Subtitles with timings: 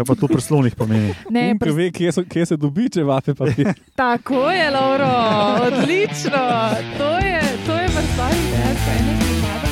[0.00, 1.12] kaj pa to pri slonih pomeni.
[1.30, 1.74] Ne, Unka pres...
[1.76, 3.74] ve, kje, so, kje se dobi, če vape papir.
[4.00, 5.10] Tako je, Lauro,
[5.66, 6.44] odlično.
[6.96, 8.72] To je, to je ideja,
[9.04, 9.68] ne pripada.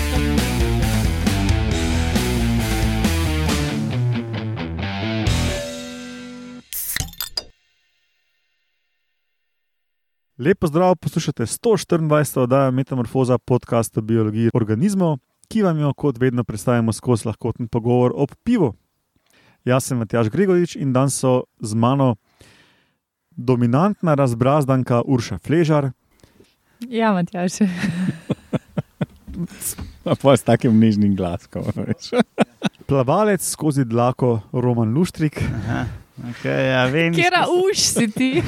[10.38, 12.40] Lepo zdrav, poslušate 124.
[12.40, 15.16] oddajo Metamorfoza podcasta o biologiji organizmov,
[15.48, 18.74] ki vam jo kot vedno predstavimo skozi lahkoten pogovor ob pivu.
[19.64, 22.16] Jaz sem Matjaš Gregorič in danes so z mano
[23.30, 25.90] dominantna razbrazdanka Urša Fležar,
[26.88, 27.52] Ja, Matjaš.
[30.22, 31.62] Pa s takim nižnim glaskom.
[32.86, 35.84] plavalec skozi dlako Roman Luštrik, Aha,
[36.30, 38.42] okay, ja, vem, Kera uš si ti?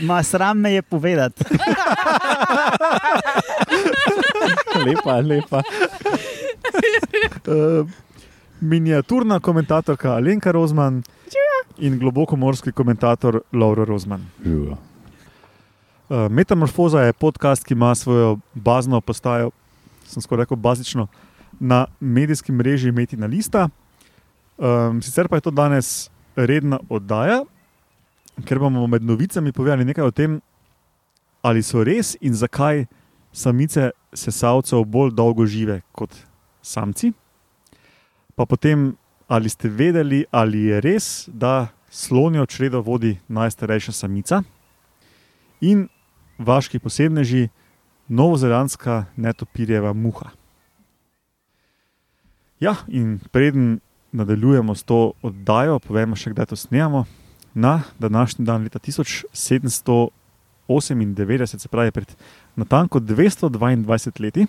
[0.00, 1.44] Ma sram me je povedati.
[4.86, 5.62] lepa, lepa.
[7.46, 7.88] uh,
[8.62, 11.02] miniaturna komentatorka Alenka Rozman
[11.78, 14.26] in globokomorski komentator Lauro Rozman.
[14.44, 14.76] Živijo.
[16.08, 19.50] Uh, Metamorfoza je podcast, ki ima svojo bazno postajo,
[20.06, 21.06] sem skoraj rekel, bazično
[21.60, 23.68] na medijskem mreži Metina Lista.
[24.58, 27.42] Um, sicer pa je to danes redna oddaja,
[28.44, 30.40] ker bomo med novicami povedali nekaj o tem,
[31.42, 32.84] ali so res in zakaj
[33.32, 36.14] samice sesalcev bolj dolgo žive kot
[36.62, 37.12] samci.
[38.34, 38.96] Pa potem,
[39.28, 44.42] ali ste vedeli, ali je res, da slonjo čredo vodi najstarejša samica
[45.60, 45.88] in
[46.38, 47.48] vaški posebneži,
[48.08, 50.30] novozelandska netopirjeva muha.
[52.60, 53.80] Ja, in preden
[54.12, 57.04] nadaljujemo s to oddajo, povemo še, kdaj to snemamo.
[57.54, 62.16] Na današnji dan, leta 1798, se pravi pred
[62.56, 64.46] natanko 222 leti,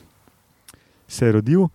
[1.08, 1.68] se je rodil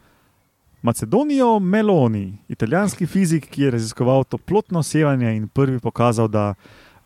[0.83, 6.55] Macedonijo Meloni, italijanski fizik, ki je raziskoval toplotno sevanje in prvi pokazal, da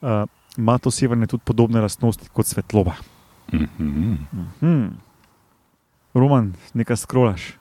[0.01, 0.09] uh,
[0.56, 2.93] ima to sevanje tudi podobne lastnosti kot svetloba.
[3.53, 4.15] Mhm.
[4.61, 4.91] Hmm.
[6.15, 7.53] Roman, nekaj skrolaš.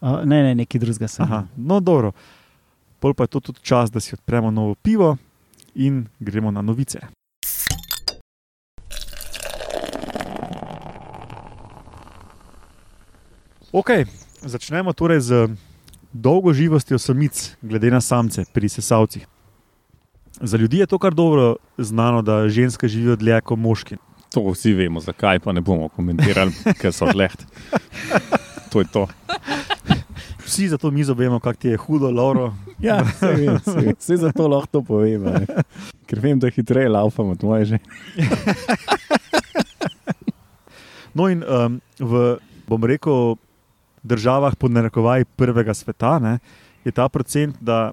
[0.00, 1.24] O, ne, ne, nekaj drugega sem.
[1.24, 2.12] Aha, no, dobro.
[3.00, 5.16] Pol pa je to tudi čas, da si odpremo novo pivo
[5.74, 7.00] in gremo na novice.
[13.72, 13.90] Ok,
[14.42, 15.30] začnemo torej z
[16.12, 19.26] dolgo živostjo samic, glede na samce pri sesalcih.
[20.40, 23.96] Za ljudi je to kar dobro znano, da ženske živijo dlje kot moški.
[24.34, 27.46] To vsi vemo, zakaj pa ne bomo komentirali, ker so leht.
[28.72, 29.06] To je to.
[30.44, 32.54] Vsi za to mizo vemo, kako ti je hudo, Lauro.
[32.78, 33.94] Ja, vse vem, saj vem.
[33.98, 35.24] Saj zato lahko to povem.
[35.24, 35.46] ne.
[36.06, 37.78] Ker vem, da hitreje laufam od moje že.
[41.16, 42.36] No, in um, v,
[42.68, 43.38] bom rekel,
[44.06, 46.38] državah pod narekovaj prvega sveta ne,
[46.86, 47.90] je ta procent, da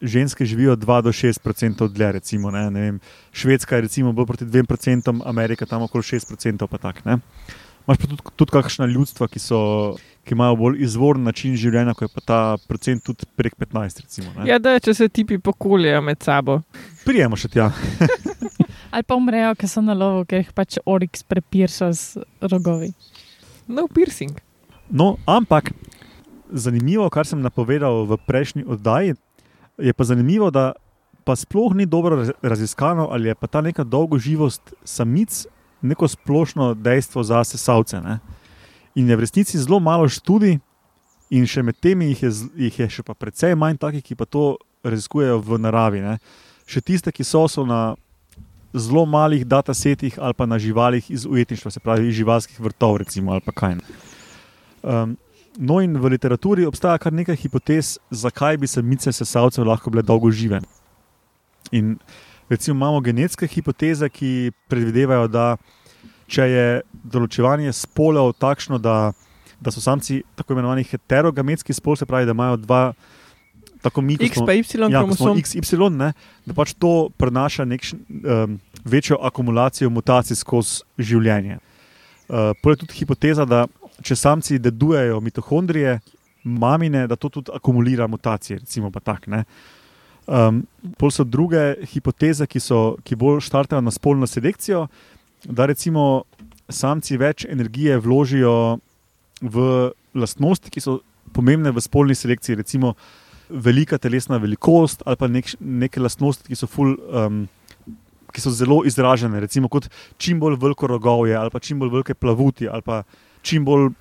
[0.00, 2.12] ženske živijo 2 do 6 procentov dlje.
[2.12, 3.00] Recimo, ne, ne vem,
[3.32, 6.68] Švedska je recimo bolj proti 2 procentom, Amerika tam okoli 6 procentov.
[6.68, 7.18] Pa tak, ne.
[7.86, 9.58] Imaš pa tudi, tudi kakšna ljudstva, ki, so,
[10.26, 12.38] ki imajo bolj izvoren način življenja, ko je pa ta
[12.68, 14.02] procent tudi prek 15.
[14.02, 14.48] Recimo, ne.
[14.50, 16.60] Ja, da če se tipi pokoljejo med sabo.
[17.06, 17.70] Prijemo še tja.
[18.94, 22.90] Ali pa umrejo, ker so na lovu, ker jih pač oriks prepirša z rogovi.
[23.70, 24.45] No piercing.
[24.90, 25.72] No, ampak
[26.52, 29.16] zanimivo, kar sem napovedal v prejšnji oddaji,
[29.78, 30.72] je pa zanimivo, da
[31.26, 35.46] pa sploh ni dobro raz- raziskano, ali je pa ta neka dolgoživost samic
[35.82, 38.00] neko splošno dejstvo za sesalce.
[38.00, 38.18] Ne?
[38.94, 40.58] In je v resnici zelo malo študij,
[41.30, 44.24] in še med temi jih je, jih je še pa precej manj takih, ki pa
[44.24, 46.00] to raziskujejo v naravi.
[46.00, 46.18] Ne?
[46.70, 47.98] Še tiste, ki so, so na
[48.70, 53.34] zelo malih datasetih ali pa na živalih iz ujetništva, se pravi iz živalskih vrtov, recimo,
[53.34, 53.74] ali pa kaj.
[53.74, 54.15] ne.
[54.86, 55.16] Um,
[55.58, 60.30] no, in v literaturi obstaja kar nekaj hipotez, zakaj bi samice sesalcev lahko bile dolgo
[60.30, 60.60] žive.
[61.74, 61.96] In
[62.50, 65.56] recimo imamo genetske hipoteze, ki predvidevajo, da
[66.30, 66.66] če je
[67.02, 69.10] določevanje spolov takšno, da,
[69.58, 72.82] da so samci tako imenovani heterogametski spol, se pravi, da imajo dva,
[73.82, 75.38] tako mi X smo- pa Y ja, kromosom.
[75.42, 76.12] XY, ne,
[76.46, 77.82] da pač to prenaša nek,
[78.22, 81.58] um, večjo akumulacijo mutacij skozi življenje.
[82.26, 83.66] Uh, Poleg tudi hipoteza, da
[84.02, 85.98] če samci dedujejo mitohondrije,
[86.44, 88.58] mamine, da to tudi akumulira mutacije.
[88.58, 89.26] Recimo pa tak,
[90.26, 90.62] um,
[90.98, 94.86] Pol so druge hipoteze, ki, so, ki bolj štartajo na spolno selekcijo,
[95.44, 96.24] da recimo
[96.68, 98.78] samci več energije vložijo
[99.40, 99.66] v
[100.14, 101.00] lastnosti, ki so
[101.34, 102.56] pomembne v spolni selekciji.
[102.62, 102.94] Recimo,
[103.48, 107.44] velika telesna velikost ali pa nek, neke lastnosti, ki so, ful, um,
[108.34, 109.88] ki so zelo izražene, recimo kot
[110.18, 113.02] čim bolj veliko rogovje ali pa čim bolj velike plavuti ali pa
[113.46, 113.92] čim bolj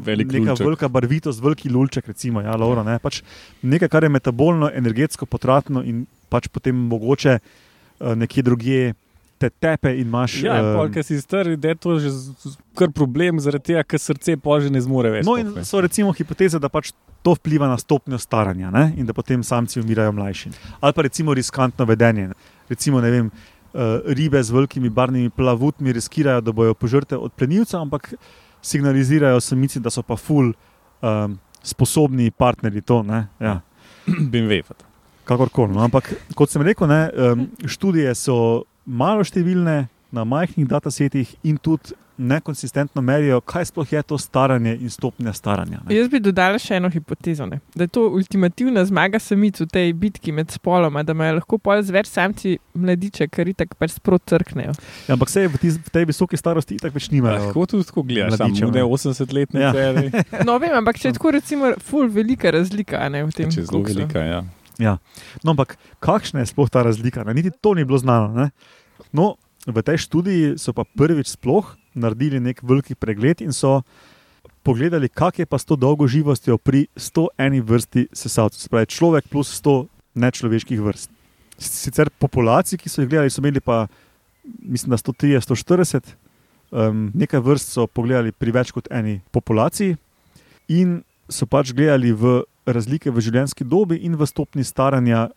[0.00, 0.64] Velik neka lulček.
[0.66, 3.20] velika barvitost, veliki lulček, recimo, ja, Laura, ne, pač
[3.62, 8.94] nekaj, kar je metabolno, energetsko potratno in pač potem mogoče uh, nekje drugje
[9.40, 10.34] te tepe in imaš.
[10.44, 13.72] Ja, eh, uh, ker si star, da je to že z- z- kar problem, zaradi
[13.72, 15.24] tega, ker srce pol že ne zmore več.
[15.24, 16.92] No, in so recimo hipoteze, da pač
[17.24, 18.84] to vpliva na stopnjo staranja ne?
[18.96, 20.52] in da potem samci umirajo mlajši.
[20.80, 22.28] Ali pa recimo riskantno vedenje.
[22.28, 22.36] ne.
[22.68, 27.80] Recimo, ne vem, uh, ribe z velikimi barvnimi plavutmi riskirajo, da bojo požrte od plenilca,
[27.80, 28.12] ampak
[28.62, 30.52] signalizirajo samici, da so pa ful
[31.02, 33.02] um, sposobni partnerji to.
[33.02, 33.26] ne.
[33.40, 33.60] Ja.
[34.30, 34.62] Bim ve.
[34.62, 34.84] pa to.
[35.24, 35.74] Kakorkoli.
[35.74, 38.36] No, ampak kot sem rekel, ne, um, študije so
[38.84, 44.90] malo številne na majhnih datasetih in tudi nekonsistentno merijo, kaj sploh je to staranje in
[44.90, 45.80] stopnja staranja.
[45.88, 45.96] Ne.
[45.96, 47.60] Jaz bi dodala še eno hipotezo, ne?
[47.74, 51.82] da je to ultimativna zmaga samic v tej bitki med spoloma, da imajo lahko pol
[51.82, 54.76] z več samci mladiče, kar itak pač sprot crknejo.
[55.08, 57.48] Ja, ampak vse v, tiz, v tej visoki starosti itak več nimajo.
[57.48, 58.86] Lahko tudi tako gledaš, samo ne ne.
[58.86, 59.72] 80-letni Ja.
[59.74, 60.24] ja.
[60.48, 63.50] No, vem, ampak če je tako, recimo, ful velika razlika a ne, v tem.
[63.52, 63.94] Če je zelo so.
[63.94, 64.44] velika.
[64.80, 64.96] Ja.
[65.44, 67.24] No, ampak kakšna je sploh ta razlika?
[67.24, 67.36] Ne?
[67.36, 68.32] Niti to ni bilo znano.
[68.32, 68.50] Ne?
[69.12, 69.36] No,
[69.68, 73.80] v tej študiji so pa prvič sploh naredili nek veliki pregled in so
[74.62, 79.28] pogledali, kak je pa s to dolgo živostjo pri 101 vrsti sesalcev, se pravi človek
[79.28, 81.10] plus 100 nečloveških vrst.
[81.58, 83.86] Sicer populacij, ki so jih gledali, so imeli pa,
[84.44, 86.14] mislim, da 130, 140,
[86.70, 89.96] um, nekaj vrst so pogledali pri več kot eni populaciji
[90.68, 95.28] in so pač gledali v razlike v življenjski dobi in v stopni staranja,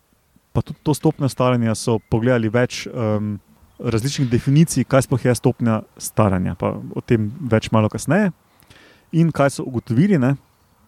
[0.53, 3.37] pa tudi to stopnjo staranja so pogledali več um,
[3.79, 8.31] različnih definicij, kaj sploh je stopnja staranja, pa o tem več malo kasneje.
[9.11, 10.35] In kaj so ugotovili, ne?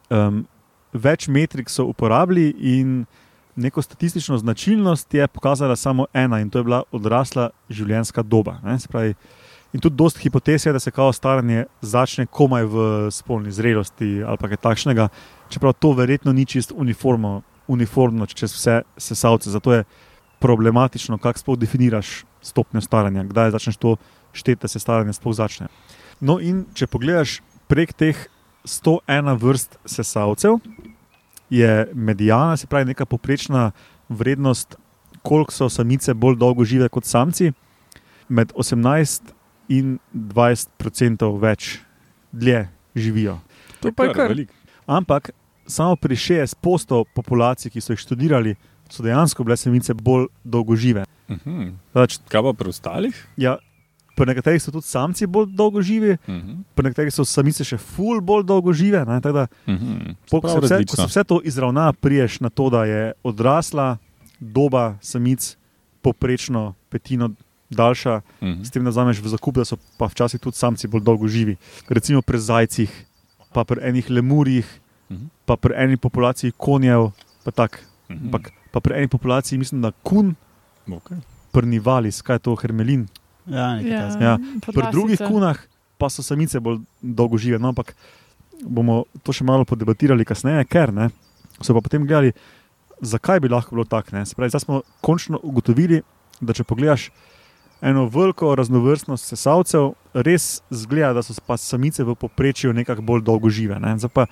[0.09, 0.45] Um,
[0.93, 3.05] več metrik so uporabili in
[3.55, 8.59] neko statistično značilnost je pokazala samo ena in to je bila odrasla življenjska doba.
[8.63, 8.77] Ne?
[8.91, 9.15] Pravi,
[9.73, 14.37] in tudi dosta hipotez je, da se kao staranje začne komaj v spolni zrelosti ali
[14.37, 15.09] kaj takšnega,
[15.49, 19.49] čeprav to verjetno ni čist uniformno, uniformno čez vse sesalce.
[19.49, 19.83] Zato je
[20.39, 23.95] problematično, kako sploh definiraš stopnjo staranja, kdaj začneš to
[24.35, 25.67] šteti, da se staranje sploh začne.
[26.21, 27.39] No, in če pogledaš
[27.71, 28.17] prek teh
[28.69, 30.59] 101 vrst sesalcev,
[31.49, 33.71] je medijana, se pravi, neka poprečna
[34.09, 34.75] vrednost,
[35.21, 37.51] koliko so samice bolj dolgo žive kot samci,
[38.29, 39.33] med 18
[39.69, 41.79] in 20 odstotkov več
[42.31, 43.39] dlje živijo.
[43.81, 44.29] To pa je kar.
[44.29, 44.53] veliko.
[44.85, 45.31] Ampak
[45.67, 48.55] samo pri 60 postov populacij, ki so jih študirali,
[48.89, 51.05] so dejansko bile samice bolj dolgožive.
[51.29, 51.69] Mhm.
[51.91, 53.15] Pač, Kaj pa pri ostalih?
[53.35, 53.57] ja,
[54.15, 56.63] pri nekaterih so tudi samci bolj dolgoživi, Mhm.
[56.73, 59.01] pri nekaterih so samice še ful bolj dolgožive.
[59.01, 60.15] Ne, tako da, Mhm.
[60.29, 63.97] pol, ko, se vse, ko se vse to izravna, priješ na to, da je odrasla
[64.39, 65.57] doba samic
[66.01, 67.31] poprečno petino
[67.67, 68.61] daljša, Mhm.
[68.61, 71.57] s tem, da vzameš v zakup, da so pa včasih tudi samci bolj dolgo živi.
[71.89, 72.91] Recimo pri zajcih,
[73.51, 74.65] pa pri enih lemurjih,
[75.09, 75.25] Mhm.
[75.45, 77.11] pa pri eni populaciji konjev,
[77.43, 77.81] pa tak.
[78.07, 78.25] Mhm.
[78.25, 80.35] Ampak pa pri eni populaciji, mislim, da kun,
[80.87, 81.17] Okej.
[81.51, 83.07] prnivalis, kaj je to, hermelin.
[83.47, 84.09] Ja, nekaj Ja.
[84.21, 85.57] Ja, Pri drugih kunah
[85.97, 87.59] pa so samice bolj dolgo žive.
[87.59, 87.95] No, ampak
[88.61, 91.09] bomo to še malo podebatirali kasneje, ker ne,
[91.61, 92.33] so pa potem gledali,
[93.01, 94.15] zakaj bi lahko bilo tako.
[94.15, 94.25] ne.
[94.25, 96.01] Se Pravi, zdaj smo končno ugotovili,
[96.41, 97.09] da če pogledaš
[97.81, 103.49] eno veliko raznovrstnost sesalcev, res zgleda, da so pa samice v povprečju nekako bolj dolgo
[103.49, 103.79] žive.
[103.79, 103.97] Ne.
[103.99, 104.25] Zdaj Pa,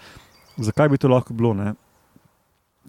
[0.58, 1.54] zakaj bi to lahko bilo?
[1.54, 1.74] Ne?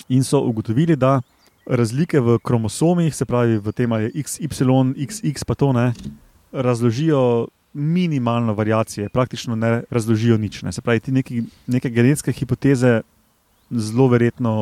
[0.08, 1.20] In so ugotovili, da
[1.66, 5.92] razlike v kromosomih, se pravi v tem, ali je XY, XX, pa to ne,
[6.52, 10.62] razložijo minimalno variacije, praktično ne razložijo nič.
[10.62, 10.72] Ne.
[10.72, 13.00] Se pravi, ti neki, neke genetske hipoteze
[13.70, 14.52] zelo verjetno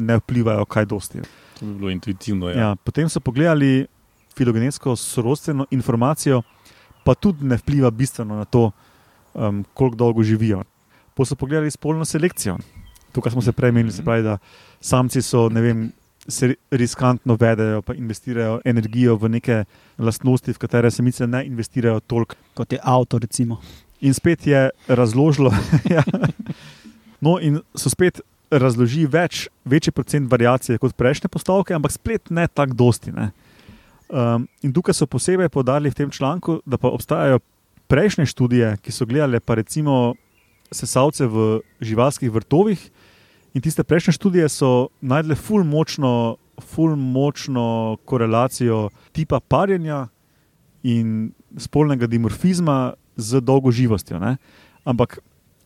[0.00, 1.22] ne vplivajo kaj dosti.
[1.58, 2.48] To bi bilo intuitivno.
[2.50, 2.58] Ja.
[2.58, 3.86] Ja, potem so pogledali
[4.36, 6.42] filogenetsko sorodstveno informacijo,
[7.04, 8.70] pa tudi ne vpliva bistveno na to,
[9.34, 10.64] um, koliko dolgo živijo.
[11.14, 12.58] Pa so pogledali spolno selekcijo.
[13.12, 14.38] Tukaj smo se prej menili, se pravi, da
[14.80, 15.90] samci so, ne vem,
[16.28, 19.64] se riskantno vedejo, pa investirajo energijo v neke
[19.98, 22.36] lastnosti, v katere samice ne investirajo toliko.
[22.54, 23.60] Kot je avto, recimo.
[24.00, 25.52] In spet je razložilo,
[25.94, 26.02] ja.
[27.20, 32.46] no, in so spet razložili več, večji procent variacije kot prejšnje postavke, ampak spet ne
[32.48, 33.12] tako dosti.
[33.14, 33.30] Ne.
[34.12, 37.40] Um, in tukaj so posebej podarili v tem članku, da pa obstajajo
[37.88, 40.14] prejšnje študije, ki so gledale pa recimo
[40.72, 42.80] sesalce v živalskih vrtovih.
[43.54, 50.06] In tiste prejšnje študije so najdele ful močno, ful močno korelacijo tipa parjenja
[50.82, 54.18] in spolnega dimorfizma z dolgoživostjo.
[54.18, 54.36] Ne?
[54.84, 55.18] Ampak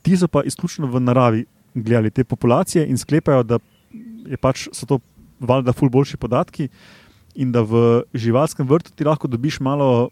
[0.03, 3.59] ti so pa izključno v naravi gledali te populacije in sklepajo, da
[4.41, 5.01] pač, so to
[5.41, 6.69] valjda ful boljši podatki
[7.37, 10.09] in da v živalskem vrtu ti lahko dobiš malo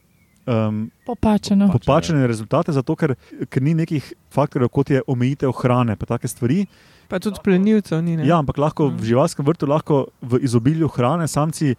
[0.47, 1.71] um, Popačeno.
[1.73, 3.15] popačene rezultate, zato ker,
[3.49, 6.67] ker ni nekih faktorjev, kot je omejitev hrane, pa take stvari.
[7.09, 8.17] Pa tudi plenilcev ni.
[8.17, 8.27] Ne?
[8.27, 9.05] Ja, ampak lahko v Mm.
[9.05, 11.75] živalskem vrtu, lahko v izobilju hrane samci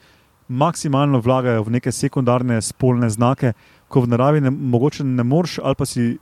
[0.48, 3.54] maksimalno vlagajo v neke sekundarne spolne znake,
[3.90, 6.18] ko v naravi ne, mogoče ne moreš, ali pa si,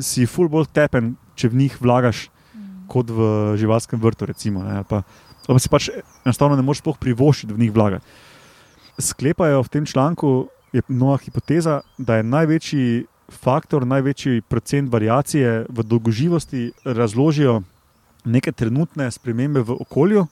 [0.00, 2.28] si full bolj tepen, če v njih vlagaš,
[2.88, 4.26] kot v živalskem vrtu.
[4.26, 5.02] Recimo, ne, ali pa,
[5.48, 5.90] ali pa si pač
[6.24, 8.04] enostavno ne moreš privoščiti v njih vlagati.
[8.98, 15.82] Sklepajo v tem članku, je nova hipoteza, da je največji faktor, največji procent variacije v
[15.82, 17.62] dolgoživosti razložijo
[18.28, 20.26] neke trenutne spremembe v okolju,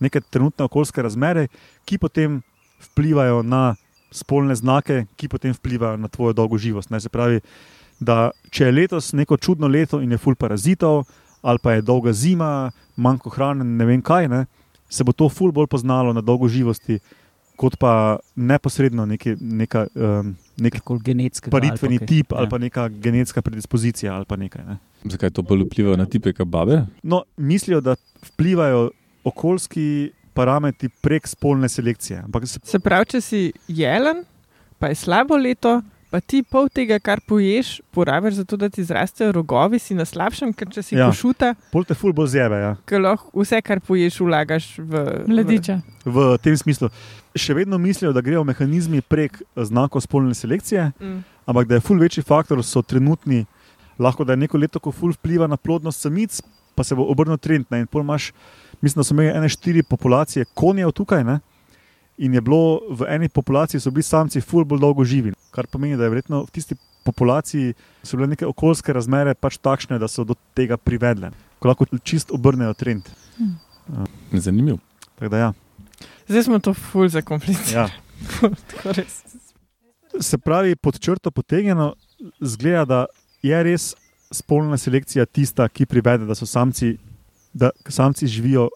[0.00, 1.46] neke trenutne okoljske razmere,
[1.84, 2.40] ki potem
[2.90, 3.76] vplivajo na
[4.12, 6.90] spolne znake, ki potem vplivajo na tvojo dolgoživost.
[6.90, 7.40] Ne, se pravi,
[8.00, 11.04] da če je letos neko čudno leto in je ful parazitov,
[11.42, 14.46] ali pa je dolga zima, manjko hrane, ne vem kaj, ne,
[14.88, 16.98] se bo to ful bolj poznalo na dolgoživosti,
[17.56, 21.50] kot pa neposredno neki, neka, um, nek genetski.
[21.50, 22.38] paritveni tip ja.
[22.38, 24.64] ali pa neka genetska predispozicija ali pa nekaj.
[24.64, 24.76] Ne.
[25.04, 26.84] Zakaj to bolj vpliva na tipe kababe?
[27.02, 27.96] No, mislijo, da
[28.32, 28.90] vplivajo
[29.24, 32.22] okoljski parametri prek spolne selekcije.
[32.24, 34.24] Ampak se, Se pravi, če si jelen,
[34.78, 35.78] pa je slabo leto,
[36.10, 40.04] pa ti pol tega, kar poješ, porabiš za to, da ti zrastejo rogovi, si na
[40.04, 41.06] slabšem, ker če si Ja.
[41.06, 41.08] ja.
[41.10, 42.60] košuta, pol te ful bolj zjebe.
[42.62, 42.74] Ja.
[42.86, 45.80] ker lahko vse, kar poješ, vlagaš v Mladiča.
[46.04, 46.90] V tem smislu.
[47.36, 51.20] Še vedno mislijo, da grejo mehanizmi prek znakov spolne selekcije, V, mm.
[51.46, 53.44] ampak da je ful večji faktor, so trenutni.
[53.98, 56.40] Lahko da je neko leto, ko ful vpliva na plodnost samic,
[56.74, 57.66] pa se bo obrnil trend.
[57.70, 57.84] Ne?
[57.84, 58.32] In pol imaš,
[58.80, 61.24] mislim, da so imeli ene štiri populacije konjev tukaj.
[61.24, 61.38] Ne?
[62.18, 65.32] In je bilo v eni populaciji, so bili samci ful bolj dolgo živi.
[65.50, 66.76] Kar pomeni, da je verjetno v tisti
[67.06, 71.30] populaciji so bile neke okoljske razmere pač takšne, da so do tega privedle.
[71.60, 73.08] Ko lahko čist obrnejo trend.
[74.32, 74.78] Zanimivo.
[75.14, 75.52] Tako da ja.
[76.28, 77.76] Zdaj smo to ful zakomplicirali.
[77.76, 77.88] ja.
[78.72, 79.22] Tako res.
[80.20, 81.94] Se pravi, pod črto potegnjeno,
[82.40, 83.00] zgleda, da
[83.42, 83.94] je res
[84.32, 86.96] spolna selekcija tista, ki privede, da so samci,
[87.54, 88.68] da samci živijo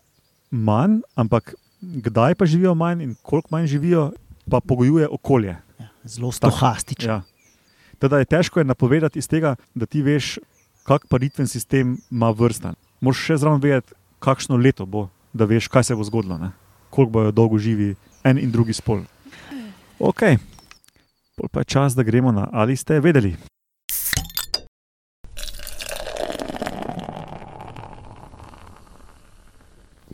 [0.50, 4.10] manj, ampak kdaj pa živijo manj in koliko manj živijo,
[4.50, 5.56] pa pogojuje okolje.
[5.78, 7.12] Ja, Zelo stohastično.
[7.12, 7.22] Ja.
[7.98, 10.38] Teda je težko je napovedati iz tega, da ti veš,
[10.84, 12.74] kak paritven sistem ima vrsta.
[13.00, 16.52] Moš še zraven vedeti, kakšno leto bo, da veš, kaj se bo zgodilo, ne?
[16.90, 19.04] koliko bojo dolgo živi en in drugi spol.
[19.98, 20.22] Ok,
[21.36, 23.36] pol pa je čas, da gremo na ali ste vedeli.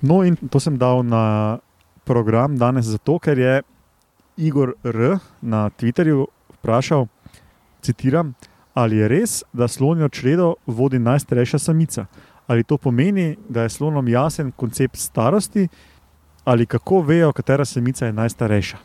[0.02, 1.58] No, in to sem dal na
[2.04, 3.62] program danes zato, ker je
[4.36, 5.18] Igor R.
[5.40, 6.26] na Twitterju
[6.58, 7.06] vprašal,
[7.82, 8.34] citiram,
[8.74, 12.06] ali je res, da slonjo čredo vodi najstarejša samica.
[12.46, 15.68] Ali to pomeni, da je slonom jasen koncept starosti,
[16.44, 18.76] ali kako vejo, katera samica je najstarejša.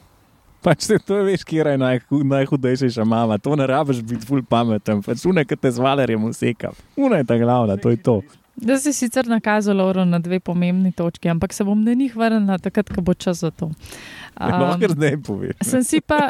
[0.61, 3.37] Pač se to veš, kje je naj, najhudejša mama.
[3.37, 6.71] To ne rabiš biti ful pameten, pač ki te z valerjem useka.
[6.95, 8.21] Una je ta glavna, to je to.
[8.61, 12.57] Da si sicer nakazal Lauro na dve pomembni točki, ampak se bom na njih vrnila
[12.57, 13.65] takrat, ko bo čas za to.
[13.65, 15.55] Um, Lahko zdaj poveš.
[15.61, 16.29] sem si pa,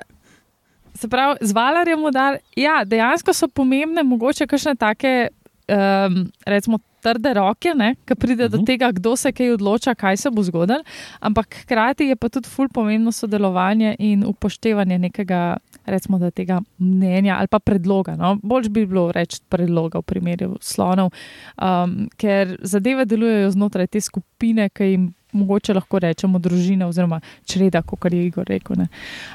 [0.95, 2.37] se pravi, z valarjem udar.
[2.55, 5.27] Ja, dejansko so pomembne, mogoče kakšne take,
[5.67, 7.73] um, recimo, trde roke,
[8.05, 8.51] ki pride uh -huh.
[8.51, 8.65] do Mhm.
[8.65, 10.83] tega, kdo se kaj odloča, kaj se bo zgodilo.
[11.19, 17.37] Ampak hkrati je pa tudi ful pomembno sodelovanje in upoštevanje nekega, recimo, da tega mnenja
[17.39, 18.15] ali pa predloga.
[18.15, 18.37] No?
[18.43, 21.11] Bolj bi bilo reči predloga v primeru slonov,
[21.57, 25.09] um, ker zadeve delujejo znotraj te skupine, ki jim.
[25.31, 28.75] Mogoče lahko rečemo družina, oziroma čreda, kot je Igor rekel.
[28.75, 28.89] Ne.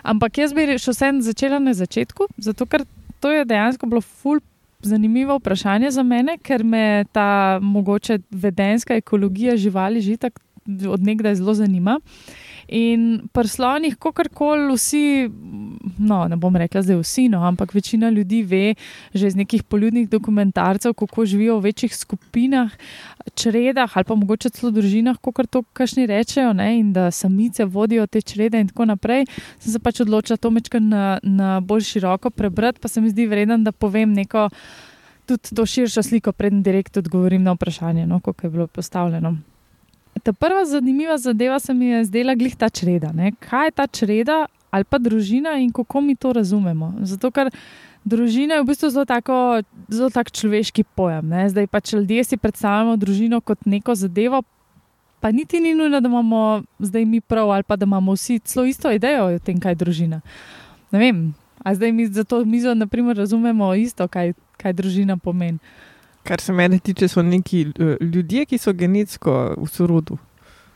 [0.04, 2.84] Ampak jaz bi še vsem začela na začetku, zato ker
[3.24, 4.42] to je dejansko bilo ful
[4.84, 10.40] zanimivo vprašanje za mene, ker me ta mogoče vedenska ekologija živali že tako
[10.88, 12.00] od nekdaj zelo zanima.
[12.68, 15.28] In pri slonih, kakorkoli vsi,
[15.98, 18.74] no, ne bom rekla zdaj vsi, no, ampak večina ljudi ve
[19.14, 22.72] že iz nekih poljudnih dokumentarcev, kako živijo v večjih skupinah,
[23.34, 28.06] čredah ali pa mogoče celo družinah, kot to kašni rečejo, ne, in da samice vodijo
[28.06, 29.26] te črede in tako naprej.
[29.58, 33.26] Sem se pač odločila to mečkaj na, na bolj široko prebrati, pa se mi zdi
[33.26, 34.48] vreden, da povem neko
[35.26, 39.36] tudi to širšo sliko, preden direkt odgovorim na vprašanje, no, kako je bilo postavljeno.
[40.26, 43.12] Ta prva zanimiva zadeva se mi je zdela glih ta čreda.
[43.14, 43.30] Ne?
[43.38, 46.94] Kaj je ta čreda ali pa družina in kako mi to razumemo?
[47.06, 47.52] Zato, ker
[48.04, 51.30] družina je v bistvu zelo, tako, zelo tak človeški pojem.
[51.30, 51.46] Ne?
[51.48, 54.42] Zdaj pač ljudje si predstavljamo družino kot neko zadevo,
[55.22, 58.66] pa niti ni nujno, da imamo zdaj mi prav ali pa da imamo vsi celo
[58.66, 60.20] isto idejo o tem, kaj je družina.
[60.90, 61.22] Ne vem,
[61.62, 65.62] a zdaj mi za to mizo naprimer, razumemo isto, kaj, kaj družina pomeni.
[66.26, 70.18] Kar se mene tiče, so neki uh, ljudje, ki so genetsko v sorodu.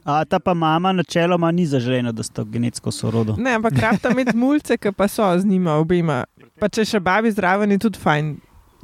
[0.05, 3.35] A ta pa mama načeloma ni zaželena, da sta genetsko sorodo.
[3.39, 6.25] Ne, ampak krafta med mulce, ki pa so z njima obema
[6.61, 8.35] Pa če še babi zraven, je tudi fajn,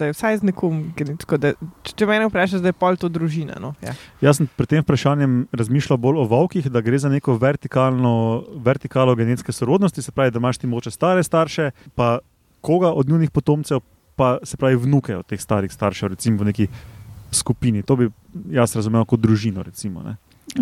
[0.00, 0.78] da je vsaj z nekom.
[0.96, 1.52] gre, tako Da,
[1.84, 3.58] če, me vprašaš, da je pol to družina.
[3.60, 3.74] No?
[3.84, 3.92] Ja.
[4.24, 8.14] Jaz sem pri tem vprašanjem razmišljal bolj o volkih, da gre za neko vertikalno,
[8.64, 12.16] vertikalo genetske sorodnosti, se pravi, da imaš ti moče stare starše, pa
[12.64, 13.84] koga od njunih potomcev,
[14.16, 16.66] pa se pravi vnuke od teh starih staršev, recimo v neki
[17.30, 17.82] skupini.
[17.82, 18.10] To bi
[18.50, 19.62] jaz razumel kot družino.
[19.62, 20.16] Recimo, ne.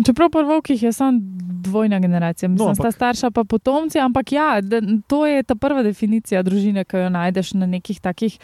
[0.05, 1.19] Čeprav po volkih je samo
[1.63, 5.43] dvojna generacija, mislim, No, no, ampak- sta starša pa potomci, ampak ja, da, to je
[5.43, 8.35] ta prva definicija družine, ki jo najdeš na nekih takih,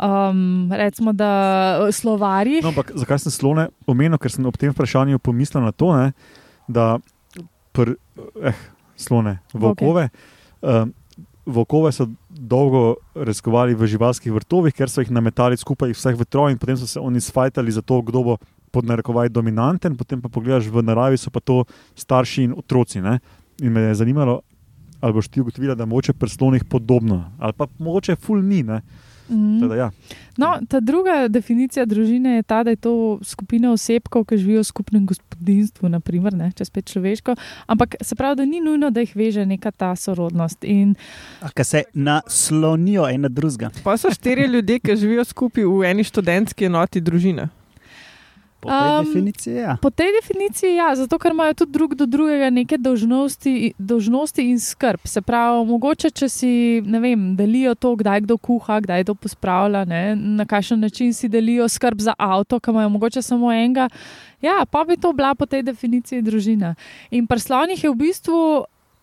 [0.00, 1.30] um, recimo, da
[1.92, 2.64] slovarjih.
[2.64, 6.12] No, ampak zakaj sem slone omenil, ker sem ob tem vprašanju pomislil na to, ne,
[6.68, 6.98] da
[7.72, 7.94] pr,
[8.42, 8.58] eh,
[8.96, 10.08] slone, volkove.
[10.62, 10.92] Um,
[11.48, 16.58] volkove so dolgo razkovali v živalskih vrtovih, ker so jih nametali skupaj vseh vetrov in
[16.60, 18.36] potem so se oni sfajtali za to, kdo bo
[18.70, 21.64] pod narekovaj dominanten, potem pa pogledaš v naravi, so pa to
[21.96, 23.00] starši in otroci.
[23.00, 23.18] Ne?
[23.64, 24.40] In me je zanimalo,
[25.00, 28.62] ali boš ti ugotovila, da mogoče pri slonih podobno, ali pa mogoče ful ni.
[28.62, 28.82] Ne?
[29.30, 29.60] Mhm.
[29.60, 29.90] Teda, ja.
[30.36, 34.64] No, ta druga definicija družine je ta, da je to skupina osebkov, ki živijo v
[34.64, 37.34] skupnem gospodinstvu, naprimer, ne, če spet človeško.
[37.66, 40.64] Ampak se pravi, da ni nujno, da jih veže neka ta sorodnost.
[40.64, 40.94] In
[41.54, 43.70] Ki se naslonijo en na drugega.
[43.84, 47.48] Pa so štiri ljudje, ki živijo skupaj v eni študentski enoti družine.
[48.60, 49.76] Po tej Um, definiciji, ja.
[49.82, 54.58] po tej definiciji, ja, zato ker imajo tudi drug do drugega neke dolžnosti, dolžnosti in
[54.58, 55.06] skrb.
[55.06, 56.50] Se pravi, mogoče, če si
[56.82, 61.30] ne vem, delijo to, kdaj kdo kuha, kdaj to pospravlja, ne, na kakšen način si
[61.30, 63.86] delijo skrb za avto, ki imajo mogoče samo enega.
[64.42, 66.74] Ja, pa bi to bila po tej definiciji družina.
[67.14, 68.40] In pri slonih je v bistvu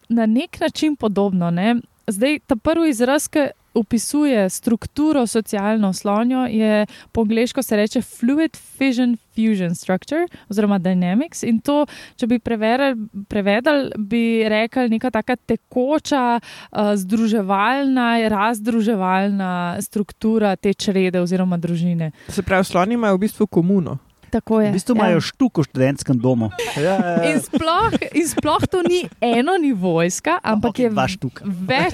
[0.09, 1.47] na nek način podobno.
[1.51, 1.79] Ne.
[2.07, 8.57] Zdaj, ta prvi izraz, ki opisuje strukturo socialno slonjo, je po angliško se reče fluid
[8.57, 11.43] fission fusion structure oziroma dynamics.
[11.43, 11.83] In to,
[12.15, 21.57] če bi prevedali, bi rekli neka taka tekoča, uh, združevalna, razdruževalna struktura te črede oziroma
[21.57, 22.11] družine.
[22.29, 23.97] Se pravi, sloni imajo v bistvu komuno.
[24.31, 24.69] Tako je.
[24.69, 26.49] V bistvu imajo štuk v študentskem domu.
[26.75, 31.41] Ja, ja, In sploh, in sploh to ni eno nivojska, ampak Okej, je dva štuka.
[31.45, 31.93] več,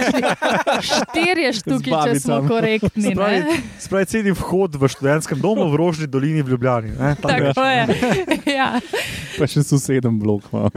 [0.82, 3.14] štirje štuki, če smo korektni.
[3.80, 6.94] Spravi, celi vhod v študentskem domu v Rožni dolini v Ljubljani.
[6.98, 7.54] Ne, tam je.
[7.54, 7.84] Tako je.
[8.56, 8.70] Ja.
[9.38, 10.68] Pa še soseden blok, ima.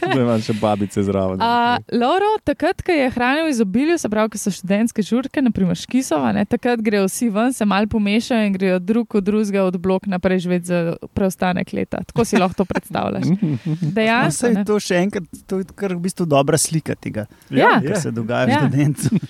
[0.00, 1.40] da imaš še babice zraven.
[1.40, 5.76] Uh, Loro, takrat, ko je hranil v izobilju, se pravi, ko so študentske žurke, naprimer
[5.78, 9.76] Škisova, ne, takrat grejo vsi ven, se mal pomešajo in grejo drug od drugega od
[9.82, 10.70] blok naprej živeti
[11.08, 12.00] preostanek leta.
[12.02, 13.26] Tako si lahko to predstavljaš.
[13.26, 13.34] Ja,
[13.96, 14.50] Dejansko.
[14.50, 14.64] ne.
[14.64, 17.76] to še enkrat, to je kar v bistvu dobra slika tega, Ja.
[17.76, 17.88] je.
[17.88, 18.50] kar se dogaja Ja.
[18.50, 18.58] ja.
[18.60, 19.18] študentom.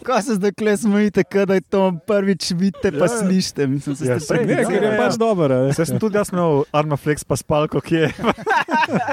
[0.00, 3.08] Kako se zdaj kle smejite, da je to prvič vidite, pa Ja.
[3.10, 3.66] slišite.
[3.66, 5.16] Mislim, se Ja, saj, Ne, ker je Ja, pač ja.
[5.18, 5.54] dobro.
[5.60, 8.08] a Saj sem tudi jaz imel Armaflex pa spalko, ki je.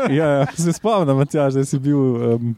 [0.10, 1.98] Ja, ja, se spomnim, Matjaž, da si bil.
[1.98, 2.56] Um,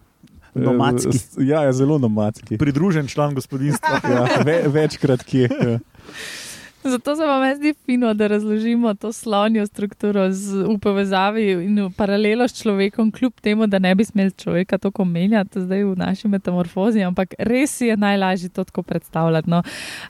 [0.52, 1.18] Nomadski.
[1.40, 2.58] Ja, ja, zelo nomadski.
[2.58, 4.00] pridružen član gospodinstva.
[4.04, 5.50] Ja, ve, večkrat kje.
[5.52, 5.80] Ja.
[6.84, 11.90] Zato se vam zdi fino, da razložimo to slonjo strukturo z, v povezavi in v
[11.98, 16.28] paralelo s človekom, kljub temu, da ne bi smeli človeka tako menjati zdaj v naši
[16.28, 19.50] metamorfozi, ampak res je najlažje to tako predstavljati.
[19.50, 19.64] No.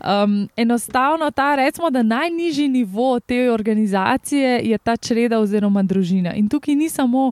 [0.06, 6.34] Um, enostavno ta, recimo, da najnižji nivo te organizacije je ta čreda oziroma družina.
[6.34, 7.32] In tukaj ni samo.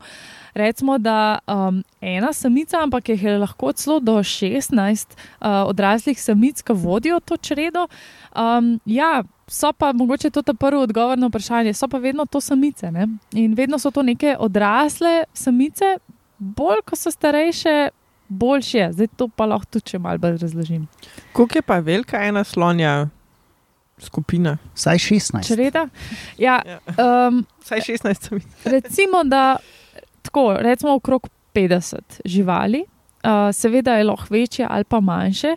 [0.57, 4.73] Recimo, da um, ena samica, ampak jih je lahko celo do 16
[5.11, 7.87] uh, odraslih samic, ki vodijo to čredo.
[8.33, 12.41] Um, ja, so pa mogoče to ta prvi odgovor na vprašanje, so pa vedno to
[12.41, 12.91] samice.
[12.91, 13.07] Ne?
[13.33, 15.97] In vedno so to neke odrasle samice,
[16.37, 17.89] bolj ko so starejše,
[18.29, 18.87] boljše je.
[18.93, 20.87] Zdaj to pa lahko tudi če malo bolj razložim.
[21.33, 23.07] Koliko je pa velika ena slonja
[23.97, 24.57] skupina?
[24.75, 25.47] Vsaj 16.
[25.47, 25.87] Čreda.
[26.37, 26.79] Ja, Ja.
[27.27, 28.45] um, Vsaj 16 samic.
[28.65, 29.57] recimo, da
[30.27, 32.83] tako, recimo okrog 50 živali,
[33.23, 35.55] uh, seveda je lahko večje ali pa manjše.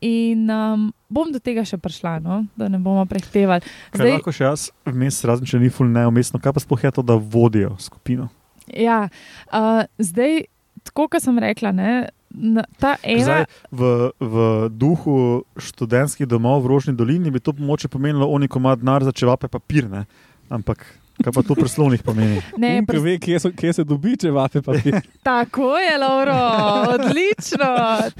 [0.00, 2.38] In um, bom do tega še prišla, no?
[2.56, 3.60] da ne bomo prehtevali.
[3.92, 6.92] Kaj Zdaj, lahko še jaz vmes, razen če ni ful neumestno, kaj pa sploh je
[6.96, 8.30] to, da vodijo skupino?
[8.76, 9.08] ja,
[9.52, 10.44] uh, zdaj,
[10.86, 11.92] tako kot sem rekla, ne,
[12.78, 13.24] ta ena.
[13.24, 14.36] Zdaj, v, v
[14.70, 15.16] duhu
[15.58, 19.90] študentskih domov v Rožni dolini bi to moče pomenilo oni komad denar za čevape papir,
[19.90, 20.06] ne?
[20.50, 20.82] ampak
[21.24, 22.40] kaj pa to pri slonih pomeni?
[22.60, 24.98] Ne, pres- ve, kje, so, kje se dobi, če vape papir.
[25.30, 26.36] Tako je, Lauro,
[26.94, 27.70] odlično.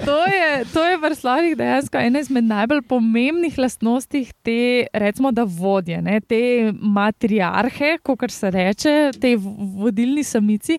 [0.05, 4.61] To je, to je v slovih dejansko ena izmed najbolj pomembnih lastnosti te,
[4.93, 10.79] recimo, da vodje, ne, te matriarhe, kot se reče, te vodilni samici.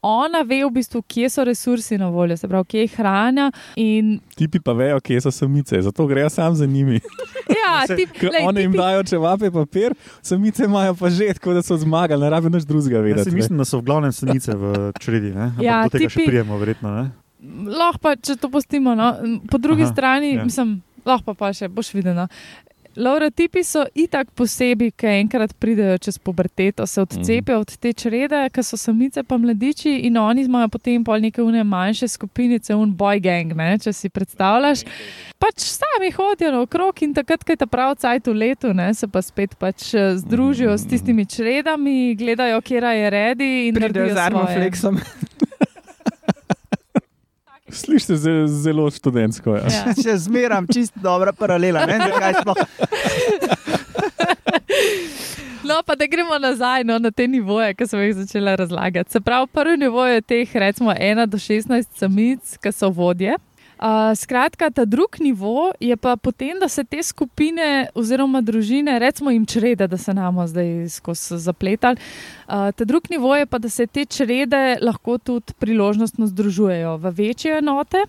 [0.00, 3.48] Ona ve v bistvu, kje so resursi na voljo, se pravi, kje je hrana.
[3.76, 7.00] In, Tipi pa vejo, kje so samice, zato grejo sam za njimi.
[7.58, 11.10] ja, Se- ti, Ker lej, oni jim ti, dajo, če vape papir, samice imajo pa
[11.10, 13.30] že tako, da so zmagali, ne rabi nič drugega Jaz vedeti.
[13.30, 13.36] ne.
[13.36, 14.64] mislim, da so v glavnem senice v
[14.96, 15.50] čredi, ne?
[15.50, 16.90] ampak Ja, do tega tipi- še prijemo, verjetno.
[16.92, 17.10] Ne?
[17.68, 18.94] lahko pa, če to postimo.
[18.94, 19.14] No.
[19.46, 20.38] Po drugi Aha, strani, ja.
[20.38, 20.44] ja.
[20.44, 22.14] mislim, lahko pa, pa še boš videl.
[22.14, 22.26] No.
[22.98, 28.62] Laurotipi so itak posebej, ki enkrat pridejo čez puberteto, se odcepijo od te črede, ki
[28.66, 33.20] so samice pa mladiči in oni imajo potem pol neke une manjše skupinice, un boy
[33.22, 34.82] gang, ne, če si predstavljaš.
[35.38, 39.06] Pač sami hodijo naokrog in takrat, ko je ta prav cajt v letu, ne, se
[39.06, 44.14] pa spet pač eh, združijo s tistimi čredami, gledajo, kje je redi in Pridejo naredijo
[44.14, 44.26] z svoje.
[44.26, 44.98] armofleksom.
[47.70, 49.56] Slišite ze- zelo študentsko.
[49.56, 49.66] Ja.
[49.68, 49.94] Ja.
[49.94, 51.86] Še zmeram, čist dobra paralela.
[51.86, 52.56] Ne zakaj sploh.
[55.64, 59.10] No, pa da gremo nazaj no, na te nivoje, ki sem jih začela razlagati.
[59.10, 63.34] Se pravi, prvi nivo je teh, recimo, 1 do 16 samic, ki so vodje.
[63.78, 69.30] Uh, skratka, ta drugi nivo je pa potem, da se te skupine oziroma družine, recimo
[69.30, 71.96] jim črede, da se nam zdaj skozi zapletali.
[72.48, 77.10] Uh, ta drugi nivo je pa, da se te črede lahko tudi priložnostno združujejo v
[77.10, 78.02] večje enote.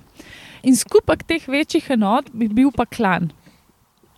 [0.63, 3.29] In skupek teh večjih enot bi bil pa klan.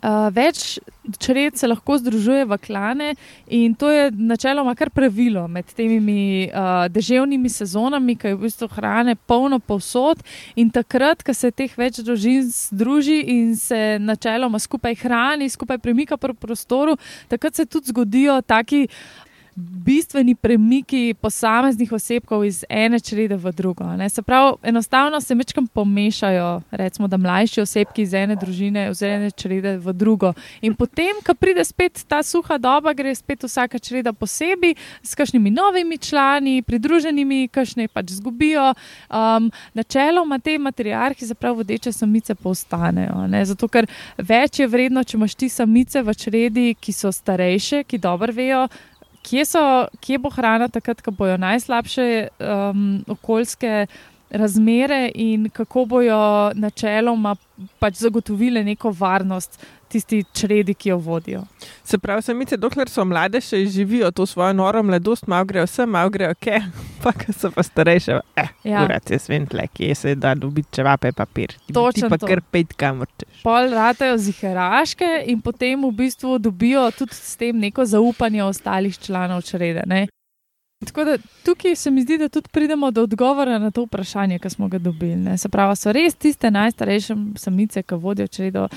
[0.01, 0.79] Uh, več
[1.21, 3.09] čred se lahko združuje v klane,
[3.45, 8.69] in to je načeloma kar pravilo med temi uh, deževnimi sezonami, ki je v bistvu
[8.73, 10.23] hrane polno povsod.
[10.57, 16.17] In takrat, ko se teh več družin združi in se načeloma skupaj hrani, skupaj premika
[16.17, 16.97] po prostoru,
[17.29, 18.87] takrat se tudi zgodijo taki.
[19.55, 23.83] Bistveni premiki posameznih osebkov iz ene črede v drugo.
[23.83, 24.09] Ne.
[24.09, 29.31] Se pravi, enostavno se mečkam pomešajo, recimo, da mlajši osebki iz ene družine, iz ene
[29.31, 30.31] črede v drugo.
[30.61, 35.51] In potem, ko pride spet ta suha doba, gre spet vsaka čreda posebej, s kakšnimi
[35.51, 38.71] novimi člani, pridruženimi, kakšne pač zgubijo.
[39.09, 43.27] Um, načeloma te matriarhi, zapravo vodeče samice, pa ostanejo.
[43.27, 43.43] Ne?
[43.45, 47.99] Zato, ker več je vredno, če imaš ti samice v čredi, ki so starejše, ki
[47.99, 48.63] dobro vejo.
[49.21, 49.61] Kje, so,
[50.01, 53.85] kje bo hrana takrat, ko bojo najslabše um, okoljske
[54.31, 57.35] razmere in kako bojo načeloma
[57.79, 59.59] pač zagotovile neko varnost
[59.91, 61.41] tisti čredi, ki jo vodijo.
[61.83, 65.89] Se pravi, samice, dokler so mlade, še živijo to svojo noro mladost, malo grejo sem,
[65.89, 66.61] malo grejo ke,
[67.03, 68.71] pa ko so pa starejše, eh, Ja.
[68.71, 68.83] ja.
[68.85, 71.53] urat je sventle, kje se da dobiti čevape papir.
[71.73, 72.27] Točno ti pa to.
[72.27, 73.41] kar pet kamor češ.
[73.43, 79.41] Pol ratajo ziharaške in potem v bistvu dobijo tudi s tem neko zaupanje ostalih članov
[79.41, 79.83] črede.
[79.85, 80.07] Ne?
[80.85, 84.49] Tako da tukaj se mi zdi, da tudi pridemo do odgovora na to vprašanje, ki
[84.49, 85.15] smo ga dobili.
[85.15, 85.37] Ne?
[85.37, 88.67] Se pravi, so res tiste najstarejše samice, ki vodijo čredo.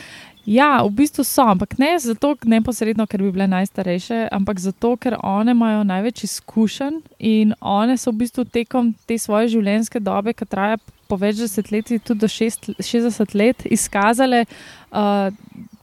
[0.46, 5.16] Ja, v bistvu so, ampak ne zato, neposredno, ker bi bile najstarejše, ampak zato, ker
[5.22, 10.44] one imajo največ izkušenj in one so v bistvu tekom te svoje življenjske dobe, ki
[10.44, 10.76] traja
[11.14, 15.30] po več desetletij, tudi do šest, 60 let, izkazale uh,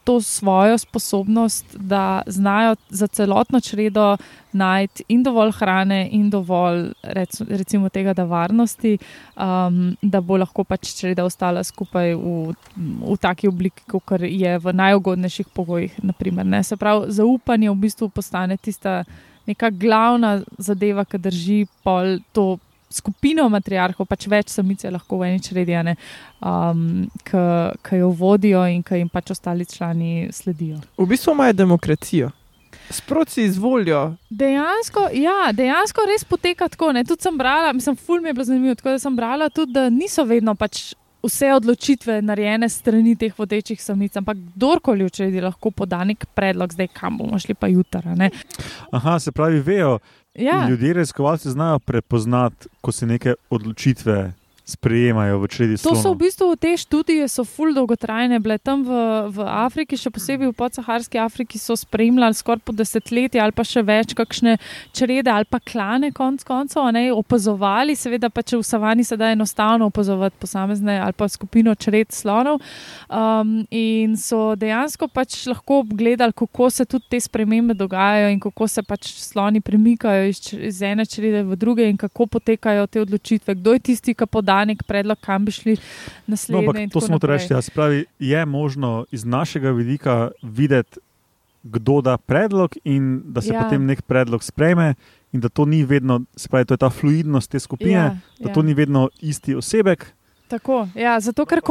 [0.04, 4.18] to svojo sposobnost, da znajo za celotno čredo
[4.52, 8.98] najti in dovolj hrane, in dovolj rec, recimo tega, da varnosti,
[9.38, 12.56] um, da bo lahko pač čreda ostala skupaj v,
[13.06, 16.02] v taki obliki, kot je v najugodnejših pogojih.
[16.04, 16.64] Naprimer, ne.
[16.64, 19.04] Se pravi, zaupanje v bistvu postane tista
[19.48, 22.58] neka glavna zadeva, ki drži pol to.
[22.92, 25.96] Skupino matriarhov, pač več samice lahko v eni čredi, a ne,
[26.44, 30.82] um, ki jo vodijo in ki jim pač ostali člani sledijo.
[30.98, 32.32] V bistvu imajo demokracijo.
[32.92, 34.16] Sproti izvolijo.
[34.30, 36.92] Dejansko, ja, dejansko res poteka tako.
[36.92, 37.04] Ne.
[37.08, 39.90] Tudi sem brala, mislim, ful mi je bilo zanimivo, tako da sem brala tudi, da
[39.90, 40.92] niso vedno pač.
[41.22, 46.74] Vse odločitve narejene strani teh vodečih samic, ampak kdorkoli v čredi lahko poda nek predlog,
[46.74, 48.16] zdaj kam bomo šli, pa jutra.
[48.18, 48.32] ne.
[48.90, 50.00] Aha, se pravi, vejo,
[50.34, 54.34] Ja, ljudje, raziskovalci znajo prepoznati, ko se neke odločitve
[54.66, 58.94] sprejemajo v čredi To so v bistvu te študije, so ful dolgotrajne, bile tam v,
[59.34, 63.84] v Afriki, še posebej v podsaharski Afriki, so spremljali skoraj po desetletje ali pa še
[63.84, 64.58] več, kakšne
[64.96, 69.18] črede ali pa klane, konc koncev, a ne, opazovali, seveda pa če v savani se
[69.18, 72.62] da enostavno opazovati posamezne ali pa skupino čred slonov.
[73.10, 78.68] Um, in so dejansko pač lahko gledali, kako se tudi te spremembe dogajajo in kako
[78.68, 83.56] se pač sloni premikajo iz, iz ene črede v druge in kako potekajo te odločitve,
[83.60, 85.82] kdo je tisti, ki poda nek predlog, kam bi šli No,
[86.28, 86.68] naslednje.
[86.68, 87.54] ampak to smo reči.
[87.54, 91.00] Ja, se pravi, je možno iz našega vidika videti,
[91.64, 93.64] kdo da predlog in da se Ja.
[93.64, 94.94] potem nek predlog sprejme,
[95.32, 98.50] in da to ni vedno, se pravi, to je ta fluidnost te skupine, Ja, da
[98.50, 98.54] ja.
[98.54, 100.14] to ni vedno isti osebek.
[100.48, 101.62] Tako, ja, zato, ker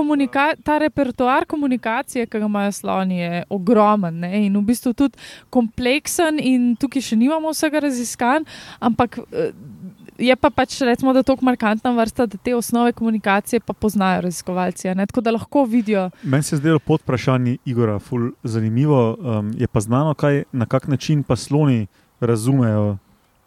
[0.64, 5.18] ta repertoar komunikacije, ki ga imajo sloni, je ogromen ne, in v bistvu tudi
[5.50, 8.46] kompleksen, in tukaj še nimamo vsega raziskan,
[8.80, 9.52] ampak eh,
[10.20, 14.20] je pa pač, recimo, da je tako markantna vrsta, da te osnove komunikacije pa poznajo
[14.28, 16.10] raziskovalci, ne, tako da lahko vidijo.
[16.22, 19.16] Meni se je zdelo pod vprašanjem Igora ful zanimivo.
[19.20, 21.86] Um, je pa znano, kaj, na kak način pa sloni
[22.20, 22.98] razumejo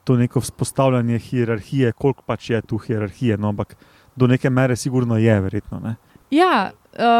[0.03, 3.37] to neko vzpostavljanje hierarhije, koliko pač je tu hierarhije.
[3.37, 3.75] No, ampak
[4.15, 5.79] do neke mere sigurno je, verjetno.
[5.79, 5.95] Ne?
[6.31, 6.71] Ja,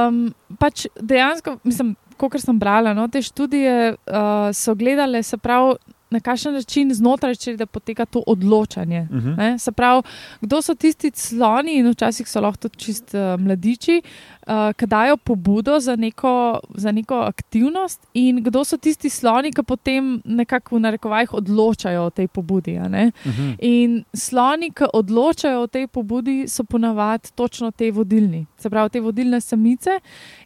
[0.07, 5.75] um, pač dejansko, mislim, kot sem brala, no, te študije uh, so gledale, se pravi,
[6.13, 9.07] na kakšen način znotraj črede poteka to odločanje.
[9.11, 9.37] Uh -huh.
[9.37, 9.59] Ne?
[9.59, 10.01] Se pravi,
[10.41, 14.01] kdo so tisti sloni, in včasih so lahko tudi čist uh, mladiči,
[14.47, 19.63] uh, ki dajo pobudo za neko, za neko aktivnost, in kdo so tisti sloni, ki
[19.63, 22.77] potem nekako v narekovajih odločajo o tej pobudi.
[22.77, 23.55] Uh -huh.
[23.59, 28.99] In sloni, ki odločajo o tej pobudi, so ponavadi točno te vodilni, se pravi, te
[28.99, 29.99] vodilne samice.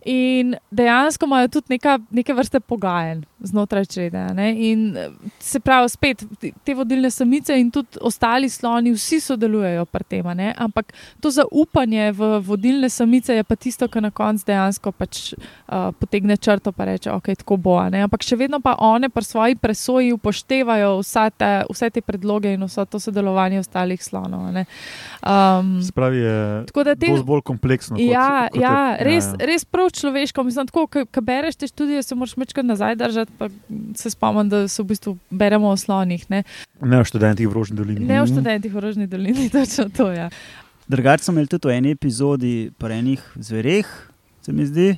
[0.06, 4.28] In dejansko imajo tudi neka, neke vrste pogajanj znotraj črede.
[4.56, 6.24] In eh, se pravi, spet
[6.64, 10.26] te- vodilne samice in tudi ostali sloni, vsi sodelujejo pri tem.
[10.58, 15.92] Ampak to zaupanje v vodilne samice je pa tisto, ki na koncu dejansko pač, uh,
[16.00, 17.78] potegne črto in reče, ok, tako bo.
[17.78, 18.02] a ne.
[18.04, 22.86] Ampak še vedno pa one pri svoji presoji upoštevajo te, vse te predloge in vso
[22.86, 24.46] to sodelovanje ostalih slonov.
[24.48, 24.66] a ne.
[25.24, 26.96] Um, Spravi je tako te.
[26.96, 27.98] dosti bolj kompleksno.
[28.00, 30.44] Ja, kot, ja, je, res, res prav človeško.
[30.44, 33.32] Mislim, tako, ko bereš te študije, se moraš večkrat nazaj držati.
[33.38, 33.48] pa
[33.96, 36.44] Se spomnim, da se v bistvu beremo o slonih, ne,
[36.82, 38.06] Ne o študentih v Rožni dolini.
[38.06, 39.50] ne o študentih v Rožni dolini.
[39.56, 40.18] Točno to je.
[40.18, 40.30] Ja.
[40.88, 43.88] Drugače smo imeli tudi v eni epizodi, pri enih zvereh,
[44.42, 44.98] se mi zdi.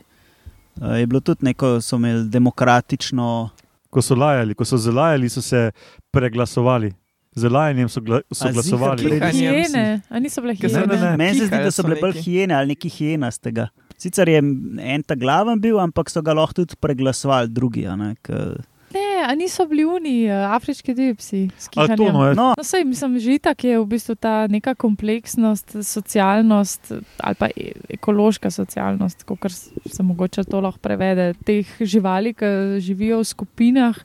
[0.79, 3.49] Uh, je bilo tudi neko, so imeli demokratično.
[3.89, 5.71] Ko so lajali, ko so zelajali, so se
[6.11, 6.93] preglasovali.
[7.35, 9.19] Z lajanjem so, gla, so A glasovali.
[9.31, 11.01] Hijene, a niso bile se Ne, ne, hijene.
[11.01, 11.17] ne.
[11.17, 13.67] Meni se zdi, da so bile bolj hijene ali neki hijenastega.
[13.97, 14.37] Sicer je
[14.79, 17.87] en ta glaven bil, ampak so ga lahko tudi preglasovali drugi.
[17.87, 18.29] a Ne, k,
[19.27, 21.49] a niso bili oni, uh, afriški divci.
[21.75, 22.35] Ali to no je?
[22.35, 27.47] no, No, sej, mislim, že tako je v bistvu ta neka kompleksnost, socialnost ali pa
[27.47, 31.33] e- ekološka socialnost, kot se mogoče to lahko prevede.
[31.45, 33.95] Teh živali, ki živijo v skupinah,